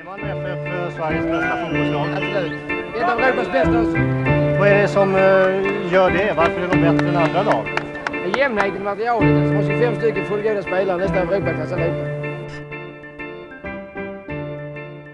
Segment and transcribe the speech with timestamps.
[0.00, 2.08] Eman FF eh, Sveriges bästa fotbollslag.
[2.12, 2.52] Absolut.
[2.96, 3.82] Ett av Europas bästa.
[4.58, 6.34] Vad är det som eh, gör det?
[6.36, 7.66] Varför är de bättre än andra lag?
[8.38, 9.48] Jämnheten i materialet.
[9.48, 12.04] Som har 25 stycken fullgoda spelare, nästan Europaklass allihopa.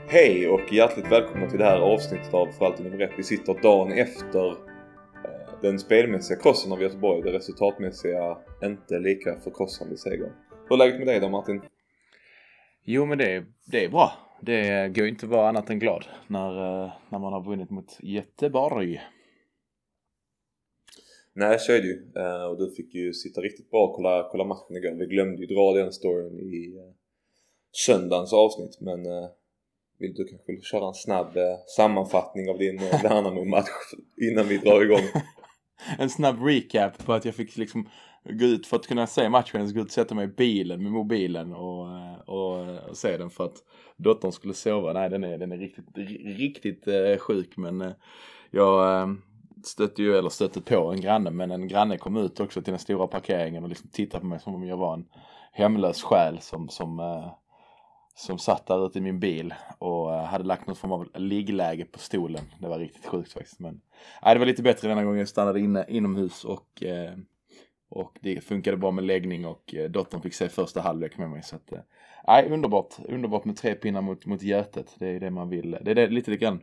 [0.09, 3.13] Hej och hjärtligt välkomna till det här avsnittet av För alltid nummer ett.
[3.17, 7.23] Vi sitter dagen efter eh, den spelmässiga krossen av Göteborg.
[7.23, 10.33] Det resultatmässiga inte lika förkrossande segern.
[10.69, 11.63] Hur är läget med dig då Martin?
[12.85, 14.26] Jo men det, det är bra.
[14.41, 17.99] Det går inte att vara annat än glad när, eh, när man har vunnit mot
[18.01, 19.01] Göteborg.
[21.33, 22.13] Nej så är det ju.
[22.17, 24.91] Eh, Och du fick ju sitta riktigt bra och kolla, kolla matchen igår.
[24.91, 26.95] Vi glömde ju dra den storyn i eh,
[27.87, 29.03] söndagens avsnitt men
[29.99, 31.33] vill du kanske vill köra en snabb
[31.77, 33.93] sammanfattning av din Värnamo-match
[34.31, 35.01] innan vi drar igång?
[35.99, 37.89] En snabb recap på att jag fick liksom
[38.25, 39.69] gå ut för att kunna se matchen.
[39.69, 42.97] så gå ut och sätta mig i bilen med mobilen och, eh, och, eh, och
[42.97, 43.57] se den för att
[43.97, 44.93] dottern skulle sova.
[44.93, 45.87] Nej den är, den är riktigt,
[46.39, 47.93] riktigt eh, sjuk men eh,
[48.51, 49.09] jag eh,
[49.65, 52.81] stötte ju, eller stötte på en granne men en granne kom ut också till den
[52.81, 55.07] stora parkeringen och liksom tittade på mig som om jag var en
[55.53, 57.33] hemlös själ som, som eh,
[58.19, 61.85] som satt där ute i min bil och eh, hade lagt någon form av liggläge
[61.85, 62.45] på stolen.
[62.59, 63.61] Det var riktigt sjukt faktiskt.
[63.61, 63.81] Men
[64.23, 65.19] nej, det var lite bättre denna gången.
[65.19, 67.13] Jag stannade inne inomhus och, eh,
[67.89, 71.43] och det funkade bra med läggning och eh, dottern fick se första halvlek med mig.
[71.43, 71.73] Så att,
[72.27, 72.95] nej, underbart.
[73.09, 74.95] Underbart med tre pinnar mot, mot Götet.
[74.99, 75.79] Det är det man vill.
[75.81, 76.63] Det är det, lite grann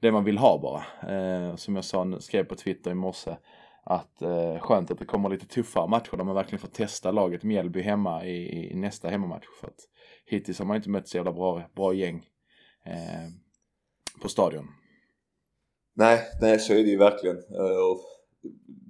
[0.00, 1.56] det man vill ha bara.
[1.56, 3.36] Som jag sa, skrev på Twitter i morse.
[3.84, 7.42] Att eh, skönt att det kommer lite tuffare matcher där man verkligen får testa laget
[7.42, 9.46] Mjällby hemma i, i nästa hemmamatch.
[9.60, 9.88] För att
[10.24, 12.26] hittills har man inte mött så jävla bra, bra gäng
[12.86, 13.28] eh,
[14.22, 14.64] på stadion.
[15.94, 17.36] Nej, nej så är det ju verkligen.
[17.36, 18.00] Eh, och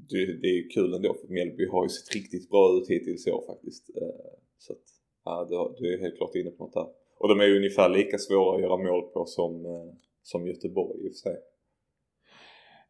[0.08, 3.26] det, det är ju kul ändå för Mjällby har ju sett riktigt bra ut hittills
[3.26, 3.90] i år faktiskt.
[3.96, 4.82] Eh, så att,
[5.24, 6.86] ja, du, du är helt klart inne på något där.
[7.18, 11.06] Och de är ju ungefär lika svåra att göra mål på som, eh, som Göteborg
[11.06, 11.36] i och för sig.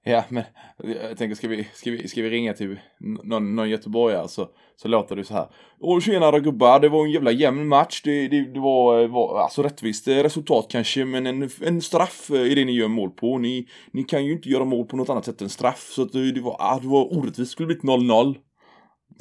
[0.05, 0.45] Ja, men
[0.77, 4.89] jag tänker ska vi, ska vi, ska vi ringa till någon, någon göteborgare så, så
[4.89, 5.46] låter det så här.
[5.80, 8.02] Åh tjenare gubbar, det var en jävla jämn match.
[8.05, 12.57] Det, det, det var, var alltså rättvist resultat kanske, men en, en straff eh, är
[12.57, 13.39] det ni gör mål på.
[13.39, 15.89] Ni, ni kan ju inte göra mål på något annat sätt än straff.
[15.91, 18.36] Så att det, det var, ah, det var orättvist, det skulle blivit 0-0.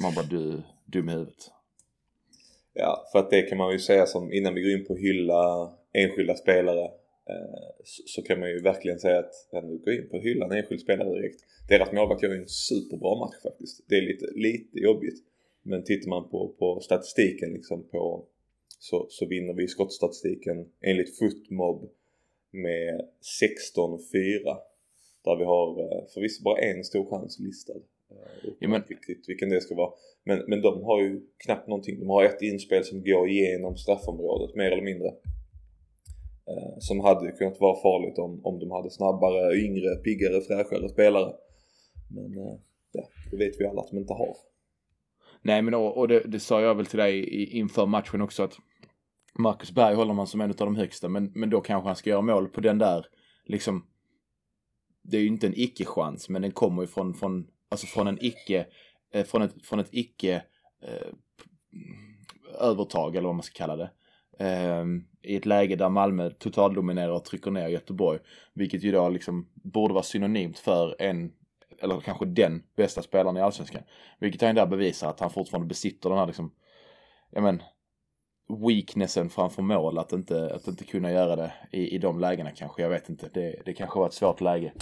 [0.02, 1.50] Man bara, du, dum i huvudet.
[2.74, 5.70] Ja, för att det kan man ju säga som innan vi går in på hylla
[5.92, 6.88] enskilda spelare
[7.84, 10.44] så, så kan man ju verkligen säga att ja, nu går in på att hylla
[10.46, 11.40] en enskild spelare direkt.
[11.68, 13.84] Deras målvakt gör ju en superbra match faktiskt.
[13.88, 15.18] Det är lite, lite jobbigt.
[15.62, 18.24] Men tittar man på, på statistiken liksom på
[18.78, 21.90] så, så vinner vi skottstatistiken enligt Footmob
[22.50, 23.00] med
[23.76, 24.56] 16-4.
[25.24, 27.72] Där vi har eh, förvisso bara en stor chans listad.
[28.10, 29.92] Eh, Ja, men- riktigt vilken det ska vara.
[30.24, 31.98] Men, men de har ju knappt någonting.
[32.00, 35.14] De har ett inspel som går igenom straffområdet mer eller mindre.
[36.48, 41.32] Eh, som hade kunnat vara farligt om, om de hade snabbare, yngre, piggare, fräschare spelare.
[42.10, 42.58] Men eh,
[42.92, 44.36] ja, det vet vi alla att de inte har.
[45.42, 48.42] Nej men och, och det, det sa jag väl till dig i- inför matchen också
[48.42, 48.56] att
[49.38, 52.10] Marcus Berg håller man som en av de högsta men, men då kanske han ska
[52.10, 53.06] göra mål på den där
[53.44, 53.86] liksom
[55.02, 58.18] det är ju inte en icke-chans men den kommer ju från, från, alltså från en
[58.24, 58.66] icke,
[59.14, 60.42] eh, från ett, från ett icke
[60.82, 61.12] eh,
[62.60, 63.90] övertag eller vad man ska kalla det.
[64.38, 64.84] Eh,
[65.22, 68.18] i ett läge där Malmö totaldominerar och trycker ner Göteborg.
[68.54, 71.32] Vilket ju då liksom borde vara synonymt för en,
[71.82, 73.82] eller kanske den bästa spelaren i Allsvenskan.
[74.18, 76.52] Vilket han där bevisar att han fortfarande besitter den här liksom,
[77.30, 77.62] ja men,
[78.48, 79.98] weaknessen framför mål.
[79.98, 82.82] Att inte, att inte kunna göra det i, i de lägena kanske.
[82.82, 83.28] Jag vet inte.
[83.34, 84.72] Det, det kanske var ett svårt läge.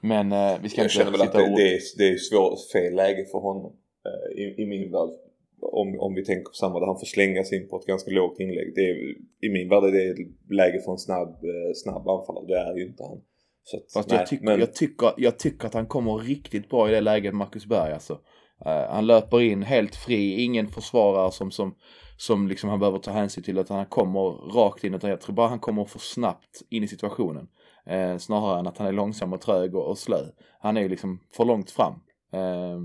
[0.00, 2.16] Men eh, vi ska Jag inte känner väl att sitta det, det, är, det är
[2.16, 3.76] svårt, fel läge för honom
[4.06, 5.10] eh, i, i min värld.
[5.60, 8.10] Om, om vi tänker på samma, där han får slänga sig in på ett ganska
[8.10, 8.72] lågt inlägg.
[8.74, 8.96] Det är,
[9.46, 10.14] I min värld är det
[10.54, 12.46] läge för en snabb, eh, snabb anfallare.
[12.46, 13.20] Det är ju inte han.
[13.64, 16.68] Så att, Fast nej, jag, tycker, men, jag, tycker, jag tycker att han kommer riktigt
[16.68, 18.18] bra i det läget, Marcus Berg alltså.
[18.66, 21.74] Eh, han löper in helt fri, ingen försvarare som, som,
[22.16, 24.94] som liksom han behöver ta hänsyn till utan han kommer rakt in.
[24.94, 27.48] Utan jag tror bara han kommer för snabbt in i situationen.
[27.86, 30.20] Eh, snarare än att han är långsam och trög och, och slö.
[30.60, 31.92] Han är ju liksom för långt fram.
[32.32, 32.78] Eh,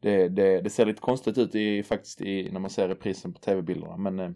[0.00, 3.40] det, det, det ser lite konstigt ut i, faktiskt i, när man ser reprisen på
[3.40, 3.96] tv-bilderna.
[3.96, 4.30] Men eh,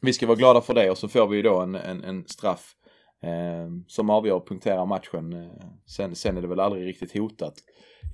[0.00, 2.24] vi ska vara glada för det och så får vi ju då en, en, en
[2.26, 2.74] straff
[3.22, 5.32] eh, som avgör och punkterar matchen.
[5.32, 7.54] Eh, sen, sen är det väl aldrig riktigt hotat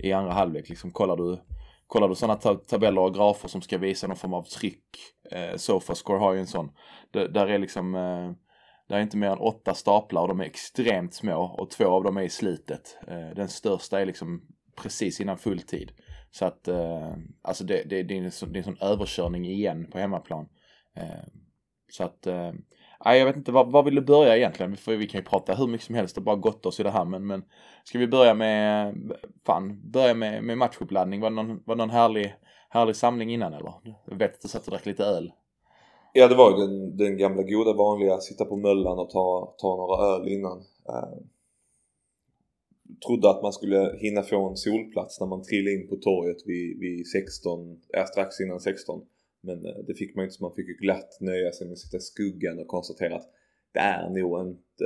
[0.02, 0.69] i andra halvlek.
[0.69, 1.38] Liksom, kollar du,
[1.87, 4.85] kollar du sådana tab tabeller och grafer som ska visa någon form av tryck.
[5.31, 6.70] Eh, Sofascore har ju en sån.
[7.11, 8.32] D där är liksom eh,
[8.88, 12.05] det är inte mer än åtta staplar och de är extremt små och två av
[12.05, 12.99] dem är i slutet.
[13.08, 14.43] Eh, den största är liksom
[14.76, 15.93] precis innan fulltid.
[16.35, 19.47] Så att, eh, alltså det, det, det, är en sån, det är en sån överkörning
[19.47, 20.49] igen på hemmaplan.
[20.97, 21.25] Eh,
[21.91, 22.53] så att, eh,
[23.05, 24.77] Nej, jag vet inte, var, var vill du börja egentligen?
[24.77, 26.91] För vi kan ju prata hur mycket som helst och bara gott oss i det
[26.91, 27.45] här men, men
[27.85, 28.95] ska vi börja med,
[29.47, 31.21] fan, börja med, med matchuppladdning?
[31.21, 32.35] Var det någon, var det någon härlig,
[32.69, 33.73] härlig samling innan eller?
[34.07, 35.33] Jag vet att du satt och drack lite öl.
[36.13, 39.77] Ja det var ju den, den gamla goda vanliga, sitta på möllan och ta, ta
[39.77, 40.59] några öl innan.
[40.89, 41.19] Eh,
[43.07, 46.79] Trodde att man skulle hinna få en solplats när man trillade in på torget vid,
[46.79, 49.07] vid 16, äh, strax innan 16.
[49.41, 51.79] Men eh, det fick man inte så man fick ju glatt nöja sig med att
[51.79, 53.31] sitta i skuggan och konstatera att
[53.73, 54.85] det är nog inte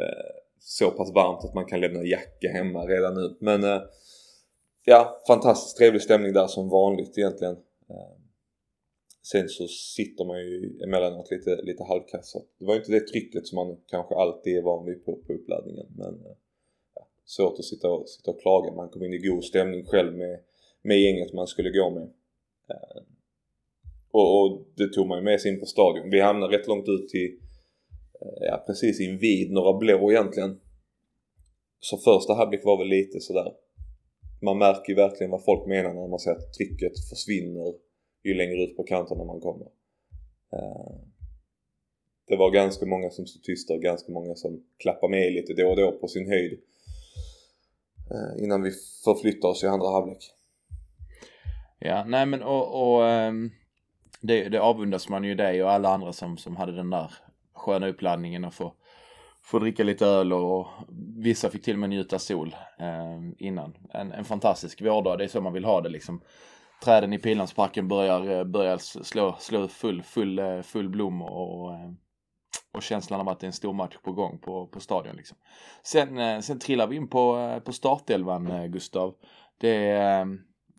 [0.00, 3.36] äh, så pass varmt att man kan lämna jacka hemma redan nu.
[3.40, 3.80] Men
[4.84, 7.56] ja, fantastiskt trevlig stämning där som vanligt egentligen.
[9.22, 12.32] Sen så sitter man ju emellanåt lite, lite halvkass.
[12.58, 15.32] Det var ju inte det trycket som man kanske alltid är van vid på, på
[15.32, 15.86] uppladdningen.
[15.96, 16.14] Men
[17.24, 18.72] svårt att sitta och, sitta och klaga.
[18.72, 20.40] Man kom in i god stämning själv med,
[20.82, 22.02] med gänget man skulle gå med.
[22.70, 23.02] Eh,
[24.10, 26.10] och, och, det tog man ju med sig in på stadion.
[26.10, 27.38] Vi hamnade rätt långt ut till,
[28.20, 30.60] eh, ja precis invid några Blå egentligen.
[31.80, 33.52] Så första halvlek var väl lite sådär.
[34.42, 37.74] Man märker ju verkligen vad folk menar när man säger att trycket försvinner
[38.24, 39.66] ju längre ut på kanterna man kommer.
[40.52, 40.96] Eh,
[42.28, 45.70] det var ganska många som stod tysta och ganska många som klappade med lite då
[45.70, 46.60] och då på sin höjd.
[48.10, 48.70] Eh, innan vi
[49.04, 50.30] förflyttar oss i andra halvlek.
[51.78, 53.50] Ja, nej men och, och ehm,
[54.20, 57.14] det, det avundas man ju dig och alla andra som, som hade den där
[57.54, 58.74] sköna uppladdningen och få,
[59.42, 60.66] få dricka lite öl och
[61.16, 63.76] vissa fick till och med njuta sol eh, innan.
[63.90, 66.20] En, en fantastisk vårdag, det är så man vill ha det liksom
[66.84, 71.90] träden i Pildammsparken börjar, eh, börjar slå, slå full, full, eh, full blom och, eh,
[72.72, 75.16] och känslan av att det är en stor match på gång på, på stadion.
[75.16, 75.36] Liksom.
[75.82, 79.14] Sen, eh, sen trillar vi in på, eh, på startelvan, eh, Gustav.
[79.58, 80.26] Det,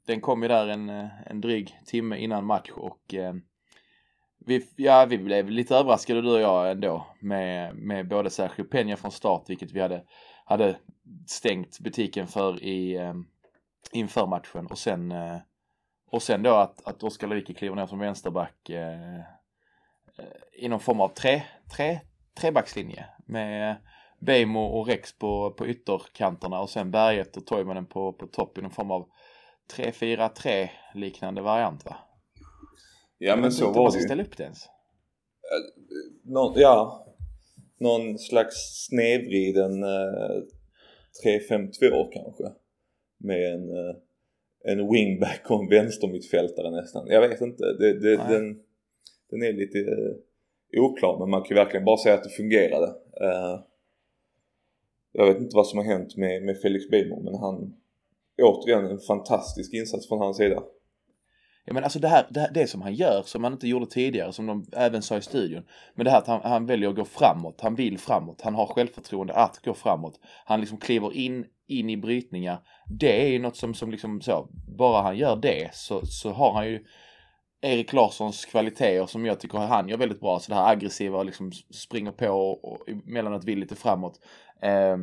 [0.08, 0.90] den kom ju där en,
[1.26, 3.16] en dryg timme innan match och
[4.46, 8.96] vi, ja, vi blev lite överraskade du och jag ändå med, med både Sergio Peña
[8.96, 10.04] från start, vilket vi hade,
[10.46, 10.78] hade
[11.28, 13.14] stängt butiken för i,
[13.92, 15.14] inför matchen och sen
[16.12, 18.70] och sen då att, att Oskar Lewicki kliver ner som vänsterback
[20.54, 21.42] i någon form av tre,
[21.78, 22.00] tre,
[22.42, 23.76] trebackslinje med
[24.20, 28.62] Beijmo och Rex på, på ytterkanterna och sen Berget och Toivonen på, på topp i
[28.62, 29.08] någon form av
[29.78, 31.96] 3-4-3 liknande variant va?
[33.18, 34.04] Ja men så var det ju.
[34.04, 34.70] ställa upp det ens.
[36.24, 37.06] Någon, ja,
[37.80, 40.42] någon slags snedvriden eh,
[41.26, 42.44] 3-5-2 kanske.
[43.18, 43.96] Med en eh,
[44.64, 47.08] en wingback och en vänstermittfältare nästan.
[47.08, 47.64] Jag vet inte.
[47.80, 48.60] Det, det, den,
[49.34, 52.88] den är lite eh, oklar men man kan ju verkligen bara säga att det fungerade.
[53.22, 53.60] Eh,
[55.12, 57.74] jag vet inte vad som har hänt med, med Felix Beijmo men han
[58.42, 60.64] återigen en fantastisk insats från hans sida.
[61.66, 63.86] Ja men alltså det här, det, här, det som han gör som han inte gjorde
[63.86, 65.64] tidigare som de även sa i studion.
[65.96, 68.66] Men det här att han, han väljer att gå framåt, han vill framåt, han har
[68.66, 70.20] självförtroende att gå framåt.
[70.46, 72.60] Han liksom kliver in, in i brytningar.
[73.00, 76.54] Det är ju något som, som liksom så, bara han gör det så, så har
[76.54, 76.86] han ju
[77.64, 80.40] Erik Larssons kvaliteter som jag tycker han gör väldigt bra.
[80.40, 84.20] Så det här aggressiva och liksom springer på och, och emellanåt vill lite framåt.
[84.62, 84.98] Eh,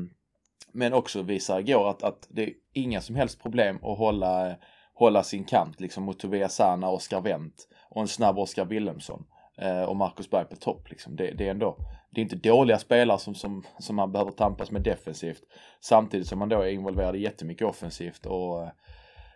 [0.72, 4.56] men också visar igår att, att det är inga som helst problem att hålla
[5.00, 9.24] hålla sin kant liksom mot Tobias Sana, Oskar Wendt och en snabb Oskar Wilhelmsson
[9.58, 10.90] eh, och Marcus Berg på topp.
[10.90, 11.16] Liksom.
[11.16, 11.76] Det, det, är ändå,
[12.10, 15.42] det är inte dåliga spelare som, som, som man behöver tampas med defensivt
[15.80, 18.68] samtidigt som man då är involverad i jättemycket offensivt och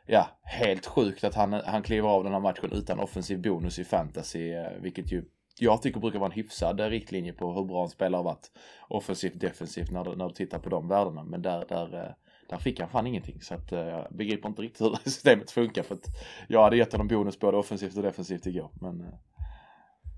[0.06, 3.84] ja, helt sjukt att han, han kliver av den här matchen utan offensiv bonus i
[3.84, 5.24] fantasy, eh, vilket ju
[5.58, 8.50] jag tycker brukar vara en hyfsad riktlinje på hur bra en spelare har varit
[8.88, 11.24] offensivt, defensivt när du, när du tittar på de värdena.
[11.24, 12.10] Men där, där, eh,
[12.48, 13.40] där fick han fan ingenting.
[13.40, 15.82] Så att, eh, jag begriper inte riktigt hur systemet funkar.
[15.82, 16.06] För att
[16.48, 18.70] jag hade gett honom bonus både offensivt och defensivt igår.
[18.80, 19.04] Men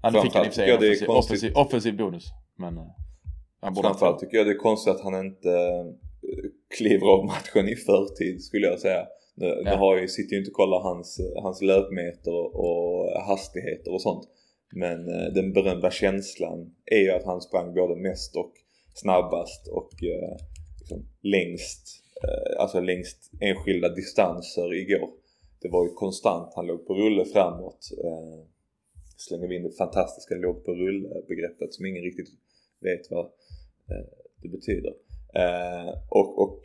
[0.03, 2.25] han fick han i och för sig offensiv, offensiv, offensiv, bonus.
[2.57, 2.79] Men
[3.61, 5.85] han borde Framförallt tycker jag det är konstigt att han inte
[6.77, 9.07] kliver av matchen i förtid skulle jag säga.
[9.37, 9.71] Nu, ja.
[9.71, 14.29] nu har jag, sitter ju inte och kollar hans, hans löpmeter och hastigheter och sånt.
[14.73, 18.53] Men uh, den berömda känslan är ju att han sprang både mest och
[18.95, 20.37] snabbast och uh,
[20.81, 25.11] liksom längst Eh, alltså längst enskilda distanser igår.
[25.61, 27.89] Det var ju konstant, han låg på rulle framåt.
[28.05, 28.39] Eh,
[29.17, 32.29] slänger vi in det fantastiska låg på rulle-begreppet som ingen riktigt
[32.81, 33.25] vet vad
[33.91, 34.07] eh,
[34.43, 34.95] det betyder.
[35.35, 36.61] Eh, och, och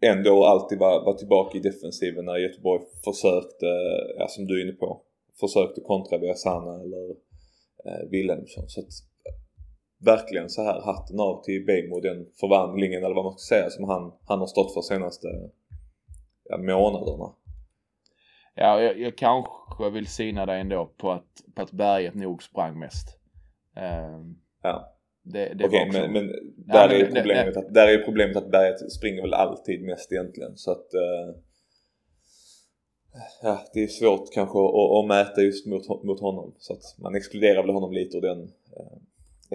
[0.00, 3.66] ändå alltid vara var tillbaka i defensiven när Göteborg försökte,
[4.18, 5.02] ja, som du är inne på,
[5.40, 7.10] försökte kontra via Sanna eller
[7.84, 8.68] eh, Wilhelmsson.
[8.68, 8.86] Så att
[10.04, 13.84] verkligen så här hatten av till Bejmo den förvandlingen eller vad man ska säga som
[13.84, 15.28] han, han har stått för senaste
[16.44, 17.32] ja, månaderna.
[18.54, 22.78] Ja, jag, jag kanske vill syna dig ändå på att, på att berget nog sprang
[22.78, 23.18] mest.
[23.76, 24.95] Ehm, Ja.
[25.32, 25.98] Det, det Okej, också...
[26.00, 26.24] men, men
[26.68, 29.82] Ja, där, men är det- problemet att, där är problemet att berget springer väl alltid
[29.82, 30.56] mest egentligen.
[30.56, 31.34] Så att eh,
[33.42, 36.54] ja, det är svårt kanske att, att mäta just mot, mot honom.
[36.58, 38.40] Så att man exkluderar väl honom lite ur den
[38.76, 38.96] eh,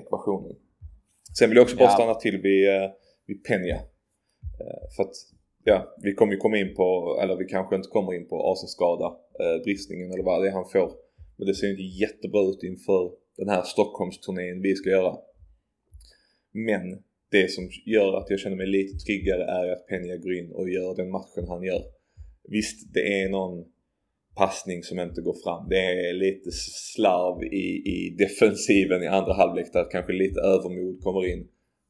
[0.03, 0.55] ekvationen.
[1.37, 1.91] Sen vill jag också bara Ja.
[1.95, 2.89] stanna till vid, eh,
[3.27, 3.75] vid Peña.
[4.61, 5.13] Eh, för att
[5.63, 9.05] ja, vi kommer ju komma in på, eller vi kanske inte kommer in på AC-skada,
[9.39, 10.91] eh, bristningen eller vad det är han får.
[11.37, 15.17] Men det ser ju inte jättebra ut inför den här Stockholmsturnén vi ska göra.
[16.51, 20.51] Men det som gör att jag känner mig lite tryggare är att Peña går in
[20.51, 21.83] och gör den matchen han gör.
[22.43, 23.65] Visst, det är någon
[24.35, 25.69] passning som inte går fram.
[25.69, 26.49] Det är lite
[26.93, 27.65] slarv i,
[27.95, 31.39] i defensiven i andra halvlek där kanske lite övermod kommer in.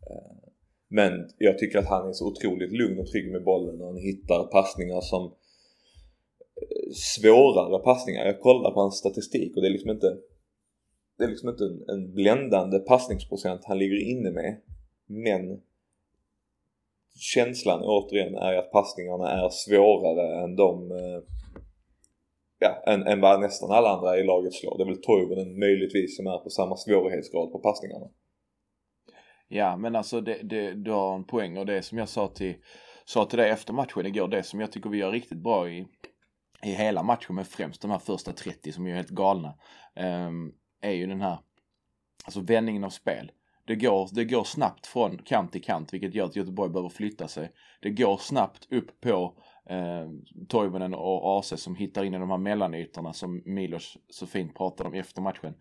[0.10, 0.50] Eh,
[0.89, 3.98] men jag tycker att han är så otroligt lugn och trygg med bollen och han
[3.98, 5.24] hittar passningar som
[6.62, 8.25] eh, svårare passningar.
[8.25, 10.18] Jag kollar på hans statistik och det är liksom inte
[11.22, 14.62] det är liksom inte en, en bländande passningsprocent han ligger inne med.
[15.06, 15.62] Men
[17.16, 21.22] känslan återigen är att passningarna är svårare än de eh,
[22.60, 24.78] ja, än, än vad nästan alla andra i laget slår.
[24.78, 28.08] Det är väl Toivonen möjligtvis som är på samma svårighetsgrad på passningarna.
[29.48, 32.56] Ja, men alltså det, det, du har en poäng och det som jag sa till,
[33.06, 35.86] sa till dig efter matchen igår, det som jag tycker vi gör riktigt bra i,
[36.66, 39.54] i hela matchen, men främst de här första 30 som är helt galna,
[39.96, 41.38] Um, är ju den här,
[42.26, 43.32] alltså vändningen av spel.
[43.66, 47.28] Det går, det går snabbt från kant till kant, vilket gör att Göteborg behöver flytta
[47.28, 47.52] sig.
[47.82, 49.38] Det går snabbt upp på
[49.70, 50.10] eh,
[50.48, 54.90] Toivonen och AC som hittar in i de här mellanytorna som Milos så fint pratade
[54.90, 55.54] om efter matchen.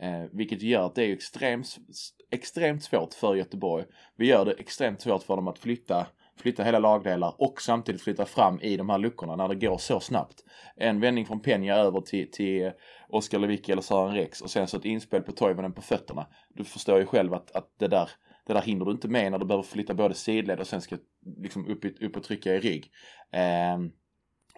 [0.00, 1.76] Eh, vilket gör att det är extremt,
[2.30, 3.84] extremt svårt för Göteborg.
[4.16, 6.06] Vi gör det extremt svårt för dem att flytta,
[6.40, 10.00] flytta hela lagdelar och samtidigt flytta fram i de här luckorna när det går så
[10.00, 10.44] snabbt.
[10.76, 12.72] En vändning från Peña över till, till
[13.08, 16.26] Oskar Lewicki eller Sören Rex och sen så ett inspel på Toivonen på fötterna.
[16.48, 18.10] Du förstår ju själv att, att det där
[18.46, 20.96] det där hinner du inte med när du behöver flytta både sidled och sen ska
[21.36, 22.90] liksom upp, upp och trycka i rygg.
[23.32, 23.78] Eh,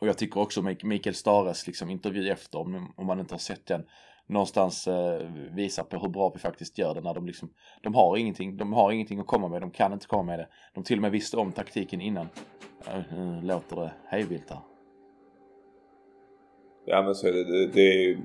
[0.00, 3.66] och jag tycker också Mikael Stares liksom intervju efter, om, om man inte har sett
[3.66, 3.86] den,
[4.30, 5.20] någonstans eh,
[5.54, 7.50] visar på hur bra vi faktiskt gör det när de liksom,
[7.82, 10.48] de har ingenting, de har ingenting att komma med, de kan inte komma med det.
[10.74, 12.28] De till och med visste om taktiken innan.
[12.88, 14.58] Uh, uh, låter det hejvilt där.
[16.86, 17.44] Ja men så är det.
[17.44, 18.18] Det, det är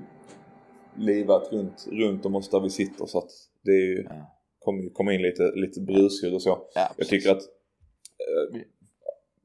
[0.95, 3.29] livat runt, runt om oss där vi sitter så att
[3.63, 4.31] det är ju, Ja.
[4.59, 6.57] kommer komma in lite, lite brusljud och så.
[6.75, 8.62] Ja, Jag tycker att eh,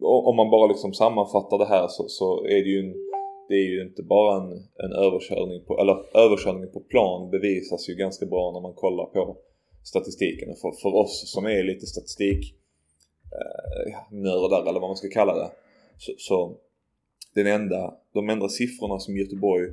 [0.02, 3.09] om man bara liksom sammanfattar det här så, så är det ju en,
[3.50, 4.52] det är ju inte bara en,
[4.85, 9.37] en överkörning på, eller överkörningen på plan bevisas ju ganska bra när man kollar på
[9.85, 10.49] statistiken.
[10.57, 12.54] För, för oss som är lite statistik
[13.38, 15.50] eh, nördar eller vad man ska kalla det.
[15.99, 16.57] Så, så
[17.35, 19.71] den enda, de enda siffrorna som Göteborg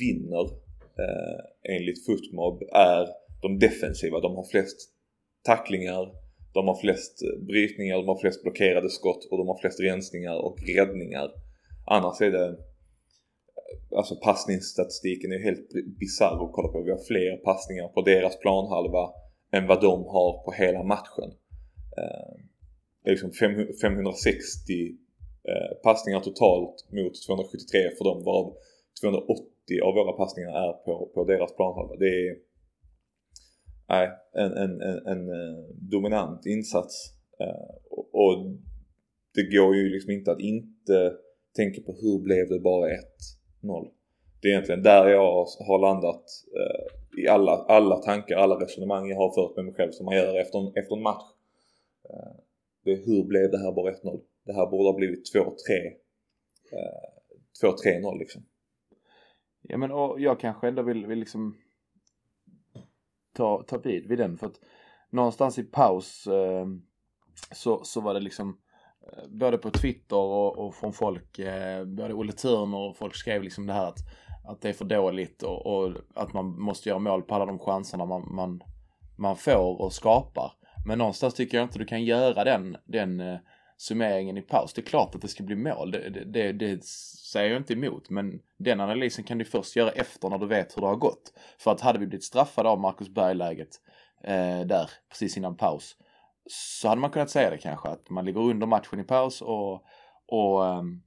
[0.00, 0.44] vinner
[1.04, 3.08] eh, enligt Footmob är
[3.42, 4.20] de defensiva.
[4.20, 4.90] De har flest
[5.42, 6.12] tacklingar,
[6.52, 10.36] de har flest eh, brytningar, de har flest blockerade skott och de har flest rensningar
[10.36, 11.30] och räddningar.
[11.86, 12.56] Annars är det
[13.96, 15.68] Alltså passningsstatistiken är helt
[16.00, 16.82] bisarr att kolla på.
[16.82, 19.04] Vi har fler passningar på deras planhalva
[19.52, 21.30] än vad de har på hela matchen.
[21.98, 22.34] Eh,
[23.02, 23.32] det är liksom
[23.82, 24.72] 560
[25.50, 28.56] eh, passningar totalt mot 273 för dem varav
[29.00, 29.46] 280
[29.86, 31.96] av våra passningar är på, på deras planhalva.
[31.96, 32.36] Det är
[33.88, 34.08] nej,
[34.42, 35.58] en, en, en, en eh,
[35.94, 37.12] dominant insats.
[38.12, 38.46] Och,
[39.34, 41.12] det går ju liksom inte att inte
[41.56, 43.18] tänka på hur blev det bara ett?
[43.62, 43.88] 1-0.
[44.40, 46.24] Det är egentligen där jag har landat
[46.56, 50.16] eh, i alla, alla tankar, alla resonemang jag har fört med mig själv som man
[50.16, 51.24] gör efter en, efter en match.
[52.10, 52.36] Eh,
[52.84, 54.20] det är hur blev det här bara 1-0?
[54.44, 55.46] Det här borde ha blivit 2-3.
[56.72, 57.16] Eh,
[57.62, 58.42] 2-3-0 liksom.
[59.62, 61.56] Ja men och jag kanske ändå vill, vill liksom
[63.32, 64.60] ta, ta vid vid den för att
[65.10, 66.66] någonstans i paus eh,
[67.52, 68.56] så, så var det liksom eh,
[69.12, 73.42] Eh, både på Twitter och, och från folk, eh, både Olle Turner och folk skrev
[73.42, 73.98] liksom det här att,
[74.48, 77.58] att det är för dåligt och, och att man måste göra mål på alla de
[77.58, 78.62] chanserna man, man,
[79.16, 80.52] man får och skapar.
[80.86, 83.38] Men någonstans tycker jag inte du kan göra den, den eh,
[83.76, 84.72] summeringen i paus.
[84.74, 87.72] Det är klart att det ska bli mål, det, det, det, det säger jag inte
[87.72, 88.10] emot.
[88.10, 91.32] Men den analysen kan du först göra efter när du vet hur det har gått.
[91.58, 93.68] För att hade vi blivit straffade av Marcus Berg-läget
[94.24, 95.96] eh, där precis innan paus
[96.46, 99.72] så hade man kunnat säga det kanske att man ligger under matchen i paus och,
[100.26, 101.02] och, ehm,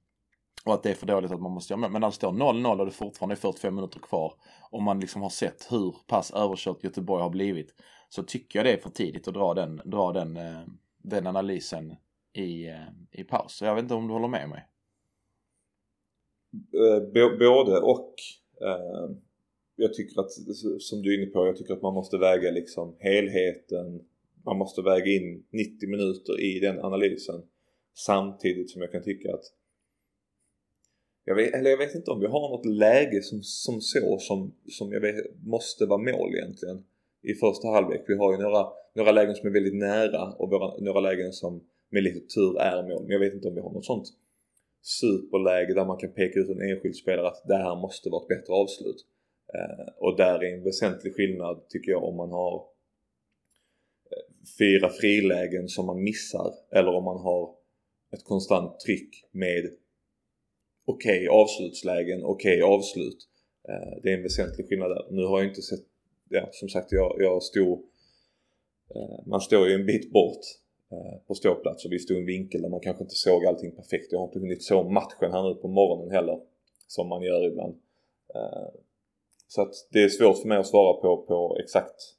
[0.64, 1.90] och att det är för dåligt att man måste göra mål.
[1.90, 4.34] Men när det står 0-0 och det fortfarande är 45 minuter kvar
[4.70, 7.74] och man liksom har sett hur pass överkört Göteborg har blivit
[8.08, 10.60] så tycker jag det är för tidigt att dra den, dra den, eh,
[11.02, 11.96] den analysen
[12.32, 13.52] i, eh, i paus.
[13.52, 14.66] Så jag vet inte om du håller med mig?
[16.52, 18.14] Eh, B- både och.
[19.76, 20.30] Jag tycker att,
[20.80, 24.00] som du är inne på, jag tycker att man måste väga liksom helheten.
[24.44, 27.42] Man måste väga in 90 minuter i den analysen.
[27.94, 29.44] Samtidigt som jag kan tycka att
[31.24, 34.54] jag vet, eller jag vet inte om vi har något läge som, som så som,
[34.68, 36.84] som jag vet måste vara mål egentligen
[37.22, 38.04] i första halvlek.
[38.06, 41.64] Vi har ju några, några lägen som är väldigt nära och våra, några lägen som
[41.90, 43.02] med lite tur är mål.
[43.02, 44.06] Men jag vet inte om vi har något sånt
[44.82, 48.28] superläge där man kan peka ut en enskild spelare att det här måste vara ett
[48.28, 49.06] bättre avslut.
[49.54, 52.64] Eh, och där är en väsentlig skillnad tycker jag om man har
[54.58, 57.54] fyra frilägen som man missar eller om man har
[58.12, 59.64] ett konstant tryck med
[60.84, 63.28] okej okay, avslutslägen, okej okay, avslut.
[63.68, 65.06] Eh, det är en väsentlig skillnad där.
[65.10, 65.84] Nu har jag inte sett,
[66.28, 67.78] ja som sagt jag, jag stod,
[68.94, 70.44] eh, man står ju en bit bort
[70.92, 73.76] Eh, på ståplats och vi stod i en vinkel där man kanske inte såg allting
[73.76, 74.12] perfekt.
[74.12, 76.40] Jag har inte hunnit så matchen här nu på morgonen heller
[76.86, 77.74] som man gör ibland.
[78.34, 78.68] Eh,
[79.48, 82.16] så att det är svårt för mig att svara på, på exakt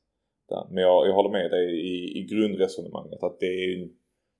[0.51, 0.67] där.
[0.71, 3.89] Men jag, jag håller med dig i, i grundresonemanget att det är, en,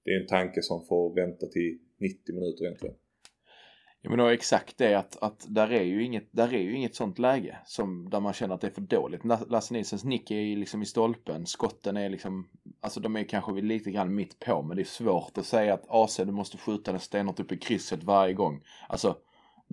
[0.06, 2.96] det är en tanke som får vänta till 90 minuter egentligen.
[4.04, 6.96] Ja men då exakt det att, att där, är ju inget, där är ju inget
[6.96, 9.22] sånt läge som, där man känner att det är för dåligt.
[9.50, 12.50] Lasse Nilsens nick är ju liksom i stolpen, skotten är liksom,
[12.82, 15.86] alltså de är kanske lite grann mitt på men det är svårt att säga att
[15.88, 18.64] AC du måste skjuta den stenhårt upp i krysset varje gång.
[18.90, 19.18] Alltså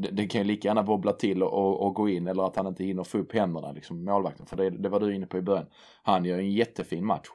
[0.03, 2.57] det, det kan ju lika gärna bobbla till och, och, och, gå in eller att
[2.57, 4.47] han inte hinner få upp händerna liksom målvakten.
[4.47, 5.67] För det, det var du inne på i början.
[6.03, 7.29] Han gör en jättefin match.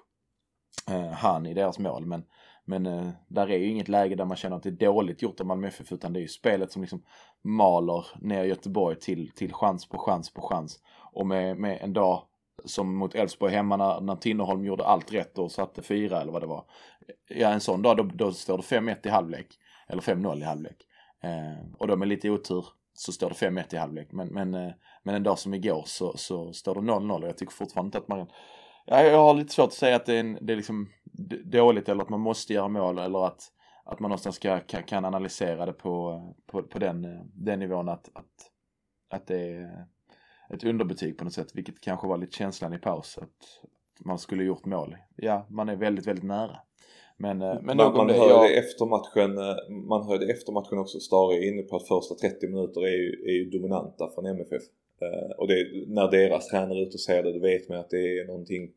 [0.91, 2.23] Eh, han i deras mål men
[2.65, 5.39] men eh, där är ju inget läge där man känner att det är dåligt gjort
[5.39, 7.03] av Malmö FF utan det är ju spelet som liksom
[7.41, 10.79] maler ner Göteborg till, till chans på chans på chans.
[11.11, 12.23] Och med, med en dag
[12.65, 16.41] som mot Elfsborg hemma när, när Tinnerholm gjorde allt rätt och satte fyra eller vad
[16.41, 16.65] det var.
[17.27, 19.47] Ja en sån dag då, då står det 5-1 i halvlek.
[19.87, 20.77] Eller 5-0 i halvlek.
[21.23, 24.11] Eh, och då med lite otur så står det 5-1 i halvlek.
[24.11, 24.71] Men, men, eh,
[25.03, 27.97] men en dag som igår så, så står det 0-0 och jag tycker fortfarande inte
[27.97, 28.27] att man
[28.85, 30.89] Ja, jag har lite svårt att säga att det är, en, det är liksom
[31.45, 33.51] dåligt eller att man måste göra mål eller att,
[33.85, 37.89] att man någonstans ska, kan, kan analysera det på, på, på den, eh, den nivån
[37.89, 38.51] att, att,
[39.09, 39.85] att det är
[40.49, 43.17] ett underbetyg på något sätt, vilket kanske var lite känslan i paus.
[43.17, 43.61] Att
[44.05, 44.97] man skulle gjort mål.
[45.15, 46.59] Ja, man är väldigt, väldigt nära.
[47.17, 48.57] Men, eh, men man, man hör jag...
[48.57, 52.47] efter matchen, eh, man hör det efter matchen också, Stare inne på att första 30
[52.47, 54.63] minuter är ju, är ju dominanta från MFF.
[55.03, 57.89] Uh, och det, när deras tränare är ute och säger det, då vet man att
[57.89, 58.71] det är någonting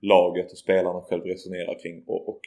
[0.00, 2.40] laget och spelarna själv resonerar kring och, och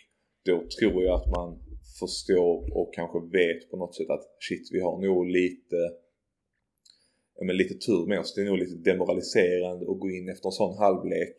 [0.45, 1.59] då tror jag att man
[1.99, 5.75] förstår och kanske vet på något sätt att shit vi har nog lite
[7.41, 8.33] men lite tur med oss.
[8.35, 11.35] Det är nog lite demoraliserande att gå in efter en sån halvlek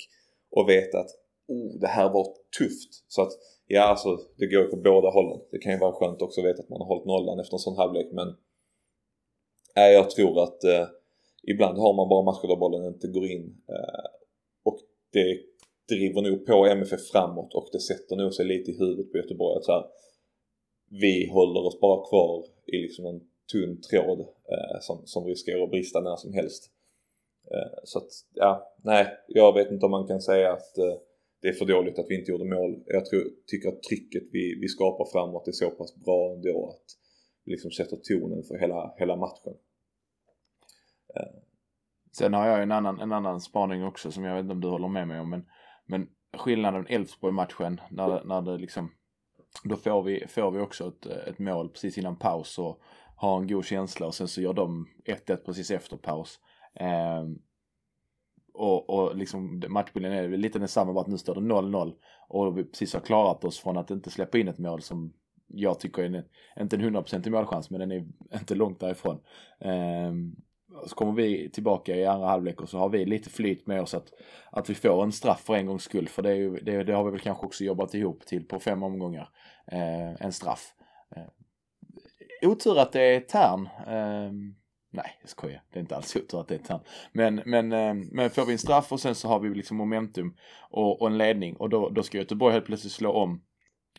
[0.51, 1.11] och veta att
[1.49, 2.27] oh, det här var
[2.59, 3.05] tufft.
[3.09, 3.33] Så att
[3.67, 5.41] ja alltså det går ju på båda hållen.
[5.51, 7.59] Det kan ju vara skönt också att veta att man har hållit nollan efter en
[7.59, 8.29] sån halvlek men
[9.77, 10.87] äh, jag tror att eh,
[11.43, 14.05] ibland har man bara matcher där bollen inte går in eh,
[14.65, 14.79] och
[15.13, 15.41] det
[15.89, 19.57] driver nog på MFF framåt och det sätter nog sig lite i huvudet på Göteborg
[19.57, 19.85] att så här,
[20.91, 23.21] vi håller oss bara kvar i liksom en
[23.53, 26.71] tunn tråd eh, som, som riskerar att brista när som helst.
[27.51, 30.95] Eh, så att, ja, nej, jag vet inte om man kan säga att eh,
[31.45, 32.83] det är för dåligt att vi inte gjorde mål.
[32.87, 36.85] Jag tror, tycker att trycket vi, vi skapar framåt är så pass bra ändå att
[37.45, 39.55] vi liksom sätter tonen för hela, hela matchen.
[41.17, 41.41] Eh.
[42.13, 44.69] Sen har jag en annan, en annan spaning också som jag vet inte om du
[44.69, 45.45] håller med mig om men
[45.87, 48.91] men skillnaden Elfsborg-matchen när, när det liksom
[49.65, 52.81] då får vi, får vi också ett, ett mål precis innan paus och
[53.17, 56.41] har en god känsla och sen så gör de 1-1 precis efter paus.
[56.75, 57.25] Eh,
[58.55, 61.93] och, och liksom matchbilden är lite densamma bara att nu står det 0-0
[62.29, 65.13] och vi precis har klarat oss från att inte släppa in ett mål som
[65.47, 66.25] jag tycker är en,
[66.61, 69.21] inte en 100% målchans men den är inte långt därifrån.
[69.59, 70.13] Eh,
[70.87, 73.95] så kommer vi tillbaka i andra halvlek och så har vi lite flyt med oss
[73.95, 74.13] att,
[74.51, 76.09] att vi får en straff för en gångs skull.
[76.09, 78.61] För det, är ju, det, det har vi väl kanske också jobbat ihop till på
[78.61, 79.29] fem omgångar.
[79.67, 80.75] Eh, en straff.
[81.17, 83.69] Eh, otur att det är Tern.
[83.87, 84.33] Eh,
[84.95, 85.63] nej, jag skojar.
[85.73, 86.81] Det är inte alls otur att det är han.
[87.13, 90.37] Men, men, eh, men får vi en straff och sen så har vi liksom momentum
[90.71, 93.41] och, och en ledning och då, då ska Göteborg helt plötsligt slå om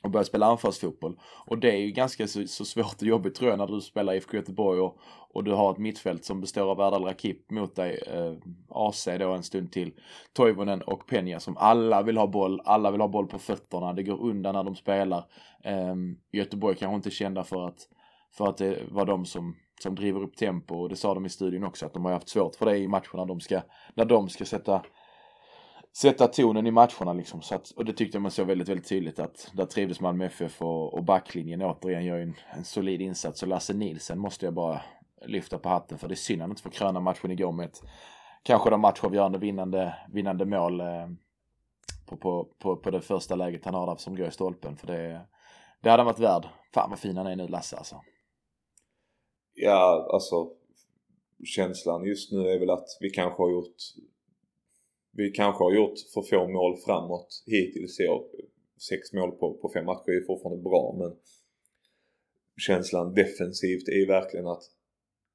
[0.06, 1.20] och börja spela anfallsfotboll.
[1.46, 4.14] Och det är ju ganska så, så, svårt och jobbigt tror jag när du spelar
[4.14, 4.98] IFK Göteborg och,
[5.34, 8.34] och du har ett mittfält som består av Erdal Rakip mot dig, eh,
[8.70, 9.94] AC då en stund till,
[10.34, 14.04] Toivonen och Peña som alla vill ha boll, alla vill ha boll på fötterna, det
[14.04, 15.26] går undan när de spelar.
[15.64, 15.96] Eh,
[16.32, 17.88] Göteborg kanske inte kända för att,
[18.32, 21.30] för att det var de som, som driver upp tempo och det sa de i
[21.30, 23.62] studion också att de har haft svårt för det i matcherna de ska,
[23.94, 24.82] när de ska sätta
[25.98, 27.42] sätta tonen i matcherna liksom.
[27.42, 30.62] Så att, och det tyckte man såg väldigt, väldigt tydligt att där trivdes Malmö FF
[30.62, 33.42] och, och backlinjen återigen gör en, en solid insats.
[33.42, 34.82] Och Lasse Nilsen måste jag bara
[35.26, 37.66] lyfta på hatten för det är synd att han inte får kröna matchen igår med
[37.66, 37.82] ett
[38.44, 41.08] kanske de matchavgörande vinnande, vinnande mål eh,
[42.06, 44.78] på, på, på, på det första läget han har där som går i stolpen.
[44.78, 45.22] För det,
[45.82, 46.48] det hade han varit värd.
[46.74, 48.02] Fan vad fin han är nu Lasse alltså.
[49.56, 50.52] Ja, alltså
[51.44, 53.78] känslan just nu är väl att vi kanske har gjort
[55.12, 58.26] vi kanske har gjort för få mål framåt hittills i år.
[58.90, 61.16] Sex mål på, på fem matcher är fortfarande bra men
[62.58, 64.64] känslan defensivt är ju verkligen att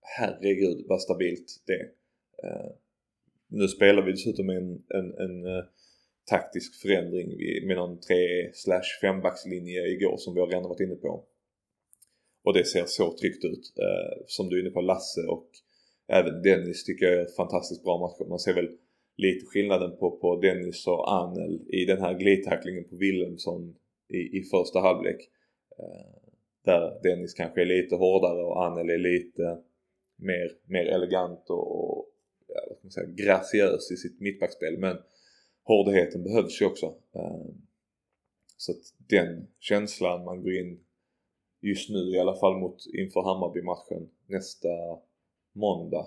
[0.01, 1.93] herregud vad stabilt det är.
[2.45, 2.71] Eh,
[3.49, 5.65] nu spelar vi dessutom en, en, en eh,
[6.31, 7.29] taktisk förändring
[7.67, 8.17] med någon 3
[8.55, 11.25] slash 5 backslinje igår som vi har redan varit inne på.
[12.43, 13.73] Och det ser så tryggt ut.
[13.79, 15.49] Eh, som du är inne på Lasse och
[16.09, 18.29] även Dennis tycker jag är fantastiskt bra matcher.
[18.29, 18.69] Man ser väl
[19.17, 23.75] lite skillnaden på, på Dennis och Anel i den här glidtacklingen på Wilhelmsson
[24.09, 25.31] i, i första halvlek.
[25.79, 26.21] Eh,
[26.65, 29.59] där Dennis kanske är lite hårdare och Anel är lite
[30.17, 32.07] mer, mer elegant och, och
[32.47, 34.79] ja, vad ska man säga, graciös i sitt mittbackspel.
[34.79, 34.97] Men
[35.65, 36.95] hårdheten behövs ju också.
[37.15, 37.47] Eh,
[38.57, 40.81] så att den känslan man går in
[41.61, 44.69] just nu i alla fall mot inför Hammarby-matchen nästa
[45.53, 46.07] måndag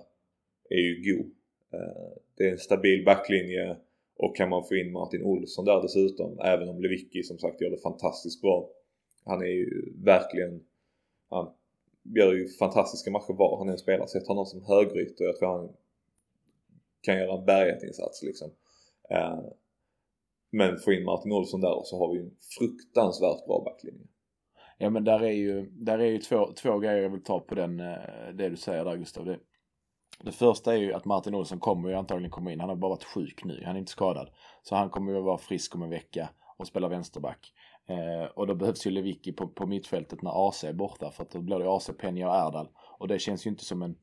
[0.70, 1.32] är ju god.
[1.74, 3.78] Eh, det är en stabil backlinje
[4.18, 7.70] och kan man få in Martin Olsson där dessutom, även om Lewicki som sagt gör
[7.70, 8.70] det fantastiskt bra.
[9.26, 10.63] Han är ju verkligen,
[11.30, 11.52] han
[12.04, 14.08] gör ju fantastiska matcher var han än spelar.
[14.08, 15.26] Sett honom som högrytter.
[15.26, 15.70] Jag tror han
[17.02, 18.52] kan göra en berget-insats liksom.
[19.10, 19.39] Eh,
[20.50, 24.08] men få in Martin Olsson där och så har vi en fruktansvärt bra backlinje.
[24.78, 27.56] Ja men där är ju, där är ju två, två grejer jag vill ta på
[27.56, 27.96] den, eh,
[28.34, 29.26] det du säger där Gustav.
[29.26, 29.40] Det,
[30.24, 32.60] det första är ju att Martin Olsson kommer ju antagligen komma in.
[32.60, 34.30] Han har bara varit sjuk nu, han är inte skadad.
[34.64, 37.54] Så han kommer ju vara frisk om en vecka och spela vänsterback.
[37.88, 41.32] Eh, och då behövs ju Lewicki på, på mittfältet när AC är borta för att
[41.32, 42.68] då blir det AC, Penja och Erdal.
[43.00, 43.96] Och det känns ju inte som en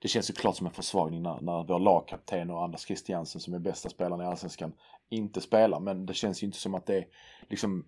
[0.00, 3.54] det känns ju klart som en försvagning när, när vår lagkapten och Anders Christiansen som
[3.54, 4.72] är bästa spelaren i Allsvenskan
[5.08, 5.80] inte spelar.
[5.80, 7.06] Men det känns ju inte som att det är
[7.48, 7.86] liksom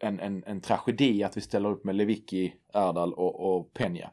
[0.00, 4.08] en, en, en tragedi att vi ställer upp med Lewicki, Erdal och, och Peña.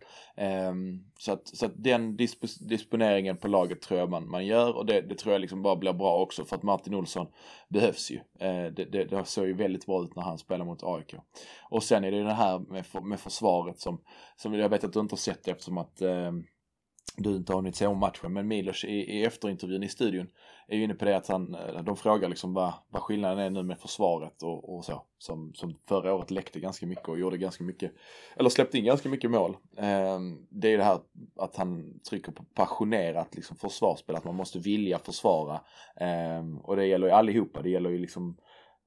[0.69, 4.77] Um, så, att, så att den disp disponeringen på laget tror jag man, man gör
[4.77, 7.27] och det, det, tror jag liksom bara blir bra också för att Martin Olsson
[7.69, 8.15] behövs ju.
[8.15, 11.15] Uh, det, det, det såg ju väldigt bra ut när han spelade mot AIK.
[11.69, 14.01] Och sen är det det här med, med försvaret som,
[14.35, 16.31] som jag vet att du inte har sett eftersom att uh,
[17.17, 20.27] du inte har hunnit se om matchen, men Milos i, i efterintervjun i studion
[20.67, 23.49] är ju inne på det att han, eh, de frågar liksom vad, vad skillnaden är
[23.49, 25.01] nu med försvaret och, och så.
[25.17, 27.91] Som, som förra året läckte ganska mycket och gjorde ganska mycket,
[28.35, 29.57] eller släppte in ganska mycket mål.
[29.77, 30.99] Eh, det är det här
[31.35, 35.61] att han trycker på passionerat liksom försvarsspel, att man måste vilja försvara.
[35.95, 38.37] Eh, och det gäller ju allihopa, det gäller ju liksom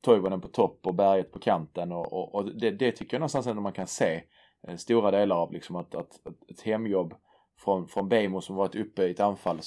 [0.01, 3.47] Toivonen på topp och Berget på kanten och, och, och det, det, tycker jag någonstans
[3.47, 4.23] ändå man kan se
[4.69, 7.15] eh, stora delar av liksom att, att, att ett hemjobb
[7.59, 9.61] från, från Bejmo som varit uppe i ett anfall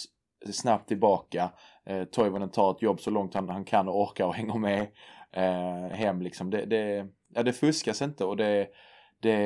[0.51, 1.51] snabbt tillbaka.
[1.85, 4.87] Eh, Toivonen tar ett jobb så långt han, han kan och orkar och hänger med
[5.31, 6.49] eh, hem liksom.
[6.49, 8.67] Det, det, ja, det fuskas inte och det,
[9.19, 9.45] det,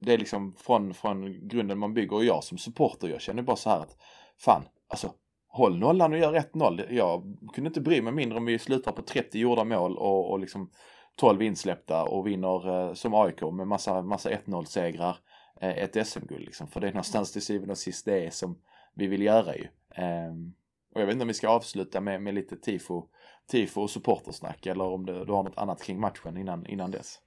[0.00, 3.56] det är liksom från, från grunden man bygger och jag som supporter jag känner bara
[3.56, 3.96] så här att
[4.38, 5.12] fan, alltså
[5.48, 6.86] håll nollan och gör 1-0.
[6.90, 10.38] Jag kunde inte bry mig mindre om vi slutar på 30 gjorda mål och, och
[10.38, 10.70] liksom
[11.16, 15.10] 12 insläppta och vinner eh, som AIK med massa, massa 1-0 segrar.
[15.10, 15.16] Eh,
[15.60, 16.66] Eh, ett SM-guld liksom.
[16.68, 18.58] För det är någonstans till syvende och sist det som
[18.94, 19.66] vi vill göra ju.
[19.94, 20.54] Ehm,
[20.94, 23.02] och jag vet inte om vi ska avsluta med, med lite tifo,
[23.50, 27.18] tifo och supportersnack eller om du, du har något annat kring matchen innan, innan dess.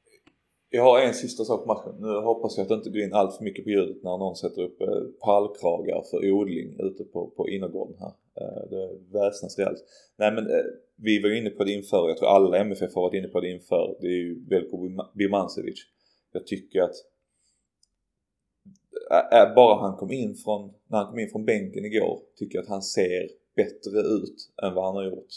[0.69, 1.95] Jag har en sista sak på matchen.
[1.99, 4.35] Nu hoppas jag att det inte går in allt för mycket på ljudet när någon
[4.35, 4.87] sätter upp eh,
[5.25, 8.13] pallkragar för odling ute på, på innergården här.
[8.41, 9.83] Eh, det väsnas rejält.
[10.17, 10.47] Nej men
[10.95, 13.39] vi var ju inne på det inför, jag tror alla MFF har varit inne på
[13.39, 13.97] det inför.
[14.01, 14.77] Det är ju Veljko
[15.13, 15.79] Birmancevic.
[16.31, 16.95] Jag tycker att
[19.09, 22.63] är bara han kom in från, när han kom in från bänken igår, tycker jag
[22.63, 25.33] att han ser bättre ut än vad han har gjort.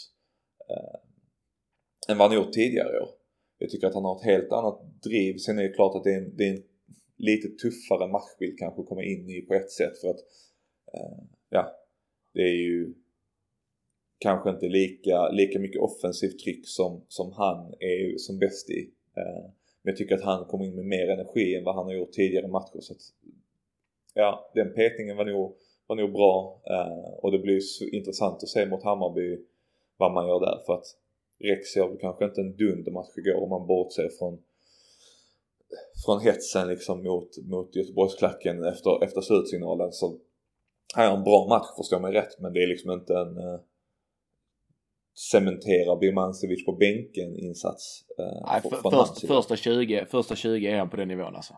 [0.69, 0.99] Eh,
[2.11, 3.09] än vad han har gjort tidigare år.
[3.57, 5.37] Jag tycker att han har ett helt annat driv.
[5.37, 6.63] Sen är det klart att det är en, det är en
[7.17, 10.19] lite tuffare matchbild kanske att komma in i på ett sätt för att
[10.93, 11.75] eh, ja,
[12.33, 12.93] det är ju
[14.19, 18.91] kanske inte lika, lika mycket offensivt tryck som, som han är som bäst i.
[19.17, 19.43] Eh,
[19.81, 22.11] men jag tycker att han kom in med mer energi än vad han har gjort
[22.11, 22.79] tidigare matcher.
[22.79, 23.01] Så att
[24.13, 25.55] ja, den petningen var nog,
[25.87, 27.59] var nog bra eh, och det blir
[27.95, 29.39] intressant att se mot Hammarby
[29.97, 30.85] vad man gör där för att
[31.39, 34.43] Rex gör väl kanske inte en dundermatch igår om man bortser från
[36.05, 40.19] från hetsen liksom mot, mot Göteborgsklacken efter, efter slutsignalen så
[40.93, 43.59] han gör en bra match förstår mig rätt men det är liksom inte en eh,
[45.31, 48.05] cementera Birmancevic på bänken insats.
[48.19, 51.53] Eh, Nej, för, först, första, 20, första 20 är han på den nivån alltså.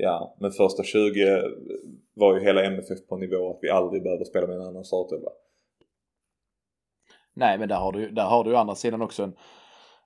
[0.00, 1.42] Ja, men första 20
[2.14, 5.30] var ju hela MFF på nivå att vi aldrig behöver spela med en annan startelva.
[7.34, 9.36] Nej, men där har du, där har du å andra sidan också en,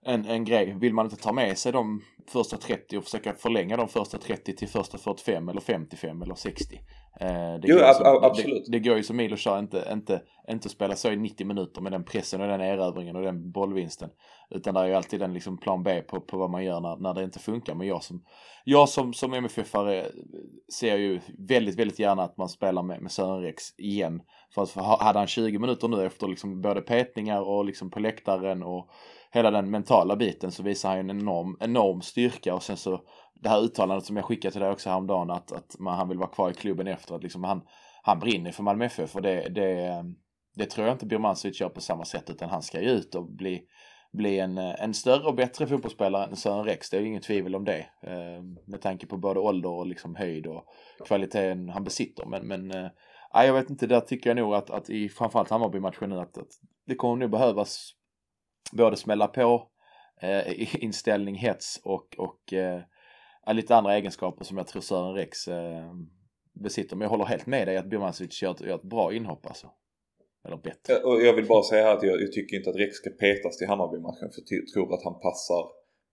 [0.05, 0.77] en, en grej.
[0.81, 4.57] Vill man inte ta med sig de första 30 och försöka förlänga de första 30
[4.57, 6.77] till första 45 eller 55 eller 60.
[7.21, 8.65] Eh, det, Jo, går ab- som, ab- absolut.
[8.67, 11.81] Det, det går ju som Milos sa inte, inte, inte spela så i 90 minuter
[11.81, 14.11] med den pressen och den erövringen och den bollvinsten.
[14.51, 16.97] Utan det är ju alltid en liksom plan B på, på vad man gör när,
[16.97, 17.75] när det inte funkar.
[17.75, 18.25] Men jag som,
[18.65, 20.05] jag som, som MFF-are
[20.79, 24.23] ser ju väldigt, väldigt gärna att man spelar med, med Sören Rex igen.
[24.55, 28.01] För att för hade han 20 minuter nu efter liksom både petningar och liksom på
[28.01, 28.89] läktaren och
[29.33, 33.01] hela den mentala biten så visar han ju en enorm, enorm styrka och sen så
[33.35, 36.19] det här uttalandet som jag skickade till dig också häromdagen att, att man, han vill
[36.19, 37.63] vara kvar i klubben efter att liksom han,
[38.03, 40.05] han brinner för Malmö FF och det, det,
[40.55, 43.33] det tror jag inte Birmancevic gör på samma sätt utan han ska ju ut och
[43.33, 43.63] bli,
[44.13, 46.91] bli en, en större och bättre fotbollsspelare än Sören Rex.
[46.91, 47.87] Det är ju inget tvivel om det.
[48.03, 50.65] Eh, med tanke på både ålder och liksom höjd och
[51.07, 52.27] kvaliteten han besitter.
[52.27, 52.91] Men, men eh,
[53.33, 56.51] jag vet inte, där tycker jag nog att, att i framförallt Hammarby-matchen nu att, att
[56.87, 57.95] det kommer nog behövas
[58.77, 59.69] både smälla på
[60.23, 62.81] eh, inställning, hets och, och eh,
[63.53, 65.93] lite andra egenskaper som jag tror Sören Rex eh,
[66.65, 66.97] besitter.
[66.97, 69.67] Men jag håller helt med dig att Birmancevic gör, ett- gör ett bra inhopp alltså.
[70.45, 70.93] Eller bättre.
[71.03, 73.57] Jag, jag vill bara säga här att jag, jag tycker inte att Rex ska petas
[73.59, 75.63] till Hammarby-matchen för jag tror att han passar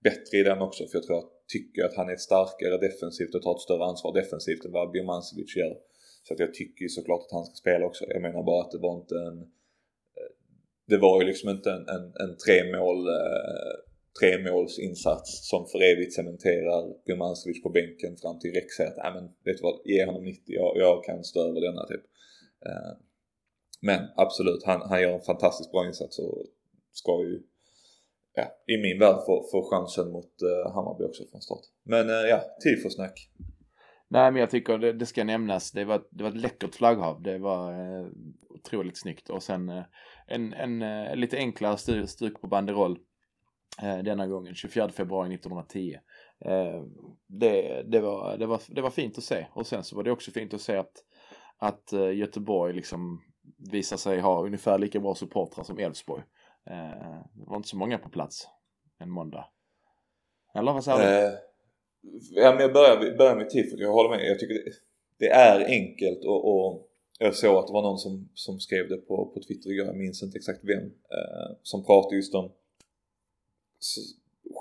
[0.03, 3.41] bättre i den också för jag tror att tycker att han är starkare defensivt och
[3.43, 5.75] tar ett större ansvar defensivt än vad Birmancevic gör.
[6.25, 8.01] Så att jag tycker ju såklart att han ska spela också.
[8.15, 9.37] Jag menar bara att det var inte en
[10.89, 13.73] det var ju liksom inte en, en, en tre mål eh,
[15.49, 19.57] som för evigt cementerar Birmancevic på bänken fram till Rex säger att Nej, men vet
[19.57, 22.03] du vad, ge honom 90, jag, jag kan stå över denna typ.
[22.67, 22.91] Eh,
[23.81, 26.45] men absolut, han, han gör en fantastiskt bra insats och
[26.91, 27.41] ska ju
[28.33, 31.65] ja, i min värld få, få chansen mot eh, Hammarby också från start.
[31.83, 32.39] Men uh, ja,
[32.89, 33.29] snack.
[34.07, 35.71] Nej men jag tycker det, det ska nämnas.
[35.71, 37.21] Det var, ett- det var ett läckert flagghav.
[37.21, 38.07] Det var eh,
[38.59, 39.29] otroligt snyggt.
[39.29, 39.83] Och sen eh,
[40.27, 42.99] en, en, en lite enklare stuk på banderoll
[43.81, 44.55] eh, denna gången.
[44.55, 45.97] 24 februari 1910.
[47.27, 49.47] Det, det, var, det, var, det var fint att se.
[49.53, 50.91] Och sen så var det också fint att se att,
[51.57, 53.21] att Göteborg liksom
[53.71, 56.23] visar sig ha ungefär lika bra supportrar som Elfsborg.
[57.33, 58.47] Det var inte så många på plats
[58.99, 59.45] en måndag.
[60.55, 61.37] Eller vad säger du?
[62.31, 63.79] Ja, men jag börjar, börjar med tifot.
[63.79, 64.25] Jag håller med.
[64.25, 64.71] Jag tycker det,
[65.19, 66.88] det är enkelt och, och
[67.19, 69.97] jag såg att det var någon som, som skrev det på, på Twitter igår, jag
[69.97, 72.51] minns inte exakt vem, eh, som pratade just om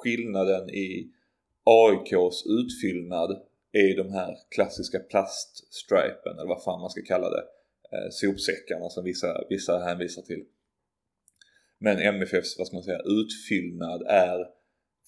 [0.03, 1.12] skillnaden i
[1.64, 3.31] AIKs utfyllnad
[3.73, 7.44] är de här klassiska plaststripen eller vad fan man ska kalla det.
[7.92, 10.44] Eh, sopsäckarna som vissa, vissa hänvisar till.
[11.79, 14.47] Men MFFs, vad ska man säga, utfyllnad är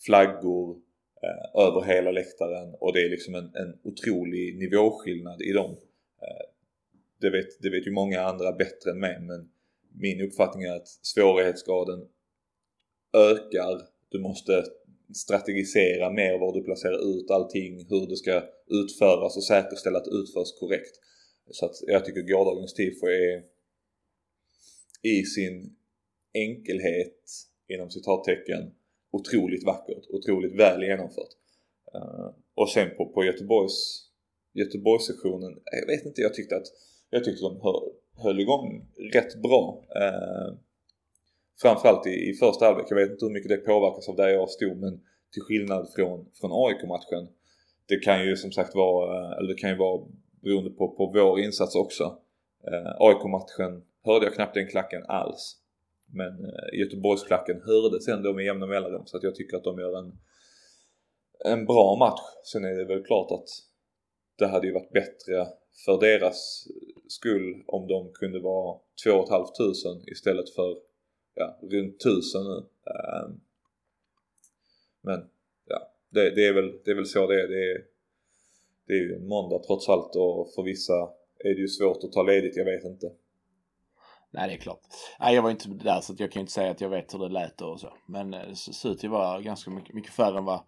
[0.05, 0.79] flaggor
[1.23, 5.77] eh, över hela läktaren och det är liksom en, en otrolig nivåskillnad i dem.
[7.21, 9.51] Det, vet, det vet ju många andra bättre än mig men
[9.95, 12.09] min uppfattning är att svårighetsgraden
[13.13, 13.89] ökar.
[14.09, 14.65] Du måste
[15.15, 20.11] strategisera mer var du placerar ut allting, hur det ska utföras och säkerställa att det
[20.11, 20.97] utförs korrekt.
[21.51, 23.43] Så att jag tycker gårdagens tifo är
[25.03, 25.77] i sin
[26.35, 27.31] enkelhet
[27.69, 28.75] inom citattecken
[29.13, 31.33] otroligt vackert, otroligt väl genomfört.
[31.95, 34.07] Eh, och sen på, på Göteborgs
[34.53, 36.67] Göteborgssessionen, jag vet inte, jag tyckte att
[37.11, 37.83] jag tyckte de höll,
[38.17, 39.85] höll igång rätt bra.
[39.97, 40.55] Eh,
[41.63, 42.87] framförallt i, i första halvlek.
[42.91, 45.01] Jag vet inte hur mycket det påverkas av där jag stod men
[45.33, 47.29] till skillnad från, från AIK-matchen.
[47.89, 50.07] Det kan ju som sagt vara, eh, eller det kan ju vara
[50.43, 52.19] beroende på, på vår insats också.
[52.67, 55.57] Eh, AIK-matchen hörde jag knappt den klacken alls.
[56.13, 59.99] Men eh, Göteborgsklacken hördes ändå med jämna mellanrum så att jag tycker att de gör
[59.99, 60.19] en,
[61.45, 62.21] en bra match.
[62.53, 63.49] Sen är det väl klart att
[64.39, 65.47] det hade ju varit bättre
[65.85, 66.67] för deras
[67.11, 69.53] skull om de kunde vara 2 500
[70.13, 70.77] istället för
[71.35, 72.57] ja, runt 1000 nu.
[72.57, 73.41] Um,
[75.03, 75.31] men
[75.67, 77.49] ja, det, det, är väl, det är väl så det är.
[77.49, 77.85] Det är,
[78.87, 81.11] det är ju en måndag trots allt och för vissa
[81.45, 83.07] är det ju svårt att ta ledigt, jag vet inte.
[84.31, 84.81] Nej, det är klart.
[85.21, 87.29] Nej, jag var inte där så jag kan inte säga att jag vet hur det
[87.29, 87.93] lät och så.
[88.07, 90.61] Men eh, Suti det ser ut att vara ganska mycket, mycket färre än vad,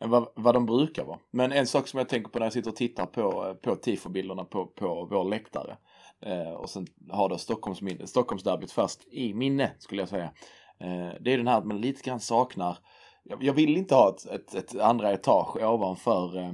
[0.00, 1.18] än vad, vad de brukar vara.
[1.30, 3.76] Men en sak som jag tänker på när jag sitter och tittar på, eh, på
[3.76, 5.76] tifobilderna på, på vår läktare.
[6.22, 10.32] Eh, och sen har då Stockholms, min- Stockholmsderbyt fast i minne skulle jag säga.
[10.80, 12.78] Eh, det är den här att man lite grann saknar.
[13.22, 16.52] Jag, jag vill inte ha ett, ett, ett andra etage ovanför, eh,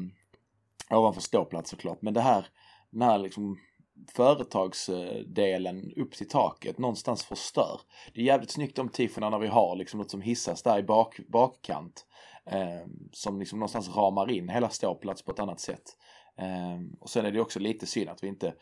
[0.90, 2.02] ovanför ståplats såklart.
[2.02, 2.46] Men det här,
[2.90, 3.58] den här liksom
[4.12, 7.80] företagsdelen upp till taket någonstans förstör.
[8.14, 10.82] Det är jävligt snyggt de tifona när vi har liksom något som hissas där i
[10.82, 12.06] bak, bakkant.
[12.46, 15.82] Eh, som liksom någonstans ramar in hela ståplats på ett annat sätt.
[16.38, 18.54] Eh, och sen är det också lite synd att vi inte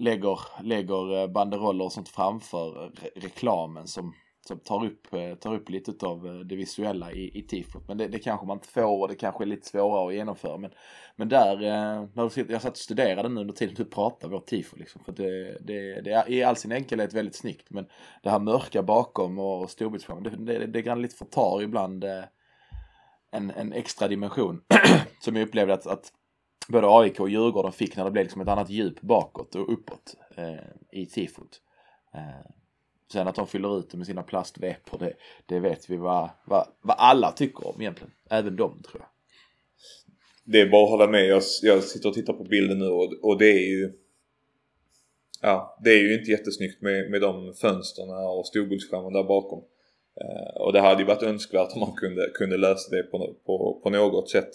[0.00, 4.14] lägger, lägger eh, banderoller och sånt framför re reklamen som,
[4.46, 7.88] som tar, upp, eh, tar upp lite av eh, det visuella i, i tifot.
[7.88, 10.58] Men det, det kanske man inte får och det kanske är lite svårare att genomföra.
[10.58, 10.70] Men,
[11.16, 11.56] men där,
[12.14, 15.04] när du sitter, jag satt och studerade nu under tiden du pratade, vårt tifo liksom.
[15.04, 17.70] För det, det, det är i all sin enkelhet väldigt snyggt.
[17.70, 17.86] Men
[18.22, 22.04] det här mörka bakom och storbildsskärmen, det, det, det kan lite förtar ibland
[23.30, 24.60] en, en extra dimension.
[25.20, 26.12] som jag upplevde att, att
[26.70, 30.16] både AIK och Djurgården fick när det blev liksom ett annat djup bakåt och uppåt
[30.36, 31.60] eh, i tifot.
[32.14, 32.50] Eh,
[33.12, 35.14] sen att de fyller ut det med sina plastvepor, det,
[35.46, 38.12] det vet vi vad, vad, vad alla tycker om egentligen.
[38.30, 39.08] Även de tror jag.
[40.44, 41.26] Det är bara att hålla med.
[41.26, 43.92] Jag, jag sitter och tittar på bilden nu och, och det är ju
[45.42, 49.64] Ja, det är ju inte jättesnyggt med, med de fönsterna och storbildsskärmen där bakom.
[50.20, 53.80] Eh, och det hade ju varit önskvärt om man kunde, kunde lösa det på, på,
[53.82, 54.50] på något sätt.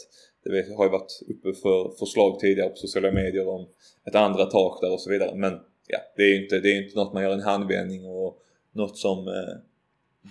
[0.45, 3.67] Det har ju varit uppe för förslag tidigare på sociala medier om
[4.07, 5.35] ett andra tak där och så vidare.
[5.35, 8.41] Men ja, det är ju inte, det är inte något man gör en handvändning och
[8.71, 9.55] något som eh,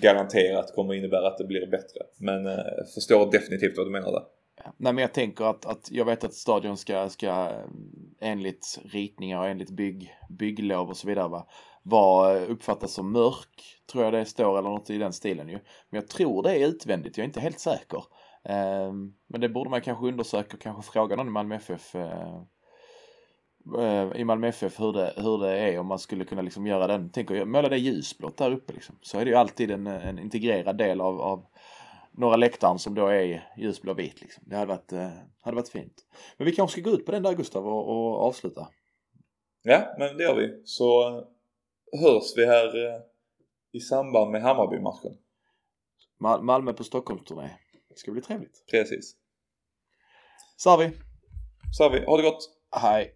[0.00, 2.00] garanterat kommer innebära att det blir bättre.
[2.16, 4.22] Men eh, förstår definitivt vad du menar där.
[4.76, 7.64] Nej men jag tänker att, att jag vet att stadion ska, ska eh,
[8.20, 11.46] enligt ritningar och enligt bygg, bygglov och så vidare va,
[11.82, 15.58] vara eh, uppfattas som mörk, tror jag det står eller något i den stilen ju.
[15.90, 18.04] Men jag tror det är utvändigt, jag är inte helt säker.
[18.44, 22.40] Ehm, men det borde man kanske undersöka och kanske fråga någon i Malmö FF eh,
[23.78, 26.86] eh, i Malmö FF hur det, hur det är om man skulle kunna liksom göra
[26.86, 28.98] den, tänker måla det ljusblått där uppe liksom.
[29.02, 31.46] Så är det ju alltid en, en integrerad del av, av
[32.10, 34.44] några läktaren som då är ljusblå vit liksom.
[34.46, 35.08] Det hade varit, eh,
[35.40, 36.04] hade varit fint.
[36.36, 38.68] Men vi kanske ska gå ut på den där Gustav och, och avsluta.
[39.62, 40.62] Ja, men det gör vi.
[40.64, 41.10] Så
[42.02, 42.70] hörs vi här
[43.72, 45.16] i samband med Hammarby-matchen.
[46.18, 47.50] Mal Malmö på Stockholmsturné.
[47.94, 48.64] Det ska bli trevligt.
[48.70, 49.16] Precis.
[50.56, 50.90] Så har vi.
[51.76, 52.04] Så har vi.
[52.04, 52.50] Ha det gott.
[52.76, 53.12] Hej.